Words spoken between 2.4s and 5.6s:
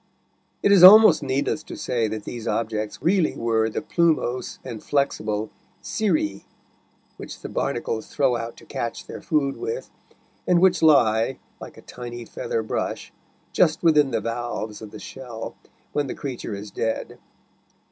objects really were the plumose and flexible